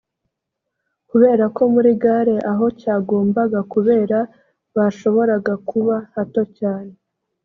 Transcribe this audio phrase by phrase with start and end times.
[1.09, 4.17] kubera ko muri Gare aho cyagombaga kubera
[4.75, 6.93] bashoboraga kuba hato cyane